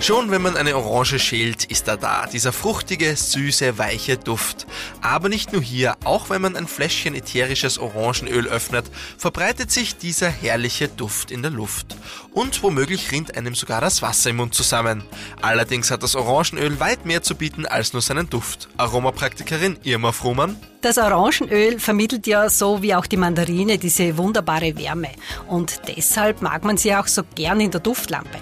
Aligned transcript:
Schon 0.00 0.30
wenn 0.30 0.42
man 0.42 0.56
eine 0.56 0.76
Orange 0.76 1.18
schält, 1.18 1.64
ist 1.64 1.88
er 1.88 1.96
da, 1.96 2.26
dieser 2.26 2.52
fruchtige, 2.52 3.16
süße, 3.16 3.78
weiche 3.78 4.18
Duft. 4.18 4.66
Aber 5.00 5.30
nicht 5.30 5.52
nur 5.52 5.62
hier, 5.62 5.96
auch 6.04 6.28
wenn 6.28 6.42
man 6.42 6.56
ein 6.56 6.66
Fläschchen 6.66 7.14
ätherisches 7.14 7.78
Orangenöl 7.78 8.46
öffnet, 8.46 8.84
verbreitet 9.16 9.70
sich 9.70 9.96
dieser 9.96 10.28
herrliche 10.28 10.88
Duft 10.88 11.30
in 11.30 11.40
der 11.40 11.50
Luft. 11.50 11.96
Und 12.32 12.62
womöglich 12.62 13.12
rinnt 13.12 13.36
einem 13.36 13.54
sogar 13.54 13.80
das 13.80 14.02
Wasser 14.02 14.30
im 14.30 14.36
Mund 14.36 14.54
zusammen. 14.54 15.04
Allerdings 15.40 15.90
hat 15.90 16.02
das 16.02 16.16
Orangenöl 16.16 16.80
weit 16.80 17.06
mehr 17.06 17.22
zu 17.22 17.34
bieten 17.34 17.64
als 17.64 17.94
nur 17.94 18.02
seinen 18.02 18.28
Duft. 18.28 18.68
Aromapraktikerin 18.76 19.78
Irma 19.84 20.12
Frumann. 20.12 20.56
Das 20.82 20.98
Orangenöl 20.98 21.80
vermittelt 21.80 22.26
ja 22.26 22.50
so 22.50 22.82
wie 22.82 22.94
auch 22.94 23.06
die 23.06 23.16
Mandarine 23.16 23.78
diese 23.78 24.18
wunderbare 24.18 24.76
Wärme. 24.76 25.12
Und 25.48 25.80
deshalb 25.88 26.42
mag 26.42 26.62
man 26.62 26.76
sie 26.76 26.94
auch 26.94 27.06
so 27.06 27.22
gern 27.34 27.60
in 27.60 27.70
der 27.70 27.80
Duftlampe. 27.80 28.38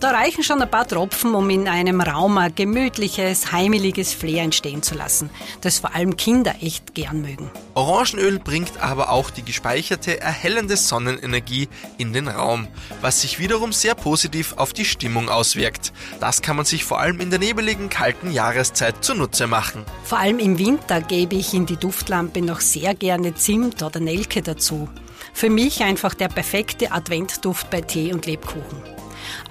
Da 0.00 0.10
reichen 0.10 0.42
schon 0.42 0.60
ein 0.60 0.70
paar 0.70 0.86
Tropfen, 0.86 1.34
um 1.34 1.48
in 1.50 1.68
einem 1.68 2.00
Raum 2.00 2.38
ein 2.38 2.54
gemütliches, 2.54 3.52
heimeliges 3.52 4.12
Flair 4.12 4.42
entstehen 4.42 4.82
zu 4.82 4.94
lassen, 4.94 5.30
das 5.60 5.78
vor 5.78 5.94
allem 5.94 6.16
Kinder 6.16 6.54
echt 6.60 6.94
gern 6.94 7.22
mögen. 7.22 7.50
Orangenöl 7.74 8.38
bringt 8.38 8.80
aber 8.80 9.10
auch 9.10 9.30
die 9.30 9.44
gespeicherte 9.44 10.20
erhellende 10.20 10.76
Sonnenenergie 10.76 11.68
in 11.98 12.12
den 12.12 12.28
Raum, 12.28 12.68
was 13.00 13.20
sich 13.20 13.38
wiederum 13.38 13.72
sehr 13.72 13.94
positiv 13.94 14.54
auf 14.56 14.72
die 14.72 14.84
Stimmung 14.84 15.28
auswirkt. 15.28 15.92
Das 16.20 16.42
kann 16.42 16.56
man 16.56 16.64
sich 16.64 16.84
vor 16.84 17.00
allem 17.00 17.20
in 17.20 17.30
der 17.30 17.38
nebeligen, 17.38 17.88
kalten 17.88 18.30
Jahreszeit 18.30 19.04
zunutze 19.04 19.46
machen. 19.46 19.84
Vor 20.04 20.18
allem 20.18 20.38
im 20.38 20.58
Winter 20.58 21.00
gebe 21.00 21.36
ich 21.36 21.54
in 21.54 21.66
die 21.66 21.76
Duftlampe 21.76 22.42
noch 22.42 22.60
sehr 22.60 22.94
gerne 22.94 23.34
Zimt 23.34 23.82
oder 23.82 24.00
Nelke 24.00 24.42
dazu. 24.42 24.88
Für 25.32 25.50
mich 25.50 25.82
einfach 25.82 26.14
der 26.14 26.28
perfekte 26.28 26.92
Adventduft 26.92 27.70
bei 27.70 27.80
Tee 27.80 28.12
und 28.12 28.26
Lebkuchen. 28.26 28.82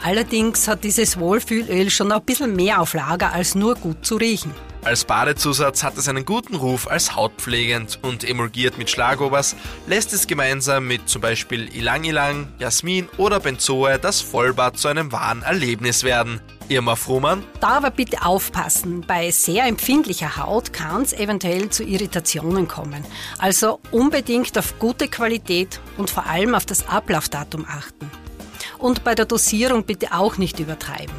Allerdings 0.04 0.68
hat 0.68 0.84
dieses 0.84 1.18
Wohlfühlöl 1.18 1.90
schon 1.90 2.12
ein 2.12 2.22
bisschen 2.24 2.56
mehr 2.56 2.82
auf 2.82 2.94
Lager 2.94 3.32
als 3.32 3.56
nur 3.56 3.76
gut 3.76 4.06
zu 4.06 4.18
riechen. 4.18 4.52
Als 4.84 5.06
Badezusatz 5.06 5.82
hat 5.82 5.98
es 5.98 6.10
einen 6.10 6.26
guten 6.26 6.56
Ruf 6.56 6.90
als 6.90 7.16
hautpflegend 7.16 8.00
und 8.02 8.28
emulgiert 8.30 8.78
mit 8.78 8.90
Schlagobers 8.90 9.56
lässt 9.88 10.12
es 10.12 10.28
gemeinsam 10.28 10.88
mit 10.88 11.08
zum 11.08 11.22
Beispiel 11.22 11.74
Ilang 11.74 12.04
Ilang, 12.04 12.50
Jasmin 12.60 13.08
oder 13.16 13.40
Benzoe 13.40 13.98
das 13.98 14.20
Vollbad 14.20 14.78
zu 14.78 14.90
einem 14.90 15.14
wahren 15.14 15.42
Erlebnis 15.42 16.04
werden. 16.04 16.42
Irma 16.68 16.98
Frohmann. 16.98 17.44
Da 17.62 17.78
aber 17.78 17.92
bitte 17.92 18.26
aufpassen, 18.26 19.06
bei 19.08 19.32
sehr 19.32 19.66
empfindlicher 19.68 20.36
Haut 20.36 20.74
kann 20.74 21.04
es 21.04 21.14
eventuell 21.14 21.70
zu 21.70 21.84
Irritationen 21.84 22.68
kommen. 22.68 23.06
Also 23.38 23.80
unbedingt 23.92 24.58
auf 24.58 24.80
gute 24.80 25.08
Qualität 25.08 25.80
und 25.98 26.10
vor 26.10 26.26
allem 26.26 26.56
auf 26.56 26.66
das 26.66 26.90
Ablaufdatum 26.90 27.66
achten. 27.70 28.12
Und 28.84 29.06
bei 29.06 29.16
der 29.16 29.24
Dosierung 29.24 29.86
bitte 29.86 30.12
auch 30.12 30.38
nicht 30.38 30.60
übertreiben. 30.60 31.16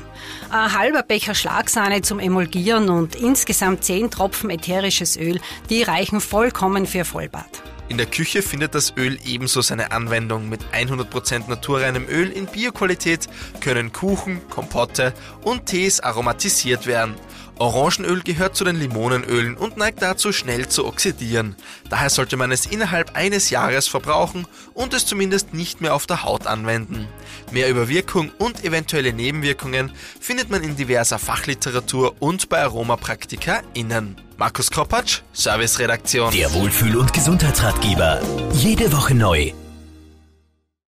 Ein 0.50 0.78
halber 0.78 1.02
Becher 1.02 1.34
Schlagsahne 1.34 2.02
zum 2.02 2.18
Emulgieren 2.18 2.90
und 2.90 3.16
insgesamt 3.16 3.84
10 3.84 4.10
Tropfen 4.10 4.50
ätherisches 4.50 5.16
Öl, 5.16 5.40
die 5.70 5.82
reichen 5.82 6.20
vollkommen 6.20 6.84
für 6.84 7.06
Vollbad. 7.06 7.62
In 7.88 7.96
der 7.96 8.04
Küche 8.04 8.42
findet 8.42 8.74
das 8.74 8.92
Öl 8.98 9.18
ebenso 9.24 9.62
seine 9.62 9.92
Anwendung. 9.92 10.50
Mit 10.50 10.60
100% 10.74 11.48
naturreinem 11.48 12.06
Öl 12.06 12.30
in 12.30 12.44
Bioqualität 12.44 13.28
können 13.62 13.92
Kuchen, 13.92 14.46
Kompotte 14.50 15.14
und 15.42 15.64
Tees 15.64 16.00
aromatisiert 16.00 16.86
werden. 16.86 17.14
Orangenöl 17.58 18.22
gehört 18.22 18.56
zu 18.56 18.64
den 18.64 18.76
Limonenölen 18.76 19.56
und 19.56 19.76
neigt 19.76 20.02
dazu, 20.02 20.32
schnell 20.32 20.68
zu 20.68 20.86
oxidieren. 20.86 21.54
Daher 21.88 22.10
sollte 22.10 22.36
man 22.36 22.50
es 22.50 22.66
innerhalb 22.66 23.16
eines 23.16 23.50
Jahres 23.50 23.86
verbrauchen 23.86 24.46
und 24.74 24.94
es 24.94 25.06
zumindest 25.06 25.54
nicht 25.54 25.80
mehr 25.80 25.94
auf 25.94 26.06
der 26.06 26.24
Haut 26.24 26.46
anwenden. 26.46 27.06
Mehr 27.52 27.68
über 27.68 27.88
Wirkung 27.88 28.30
und 28.38 28.64
eventuelle 28.64 29.12
Nebenwirkungen 29.12 29.92
findet 30.20 30.50
man 30.50 30.62
in 30.62 30.76
diverser 30.76 31.18
Fachliteratur 31.18 32.16
und 32.18 32.48
bei 32.48 32.62
AromapraktikerInnen. 32.62 34.16
Markus 34.36 34.70
Kropatsch, 34.70 35.20
Serviceredaktion. 35.32 36.32
Der 36.32 36.52
Wohlfühl- 36.52 36.96
und 36.96 37.12
Gesundheitsratgeber. 37.12 38.20
Jede 38.52 38.92
Woche 38.92 39.14
neu 39.14 39.52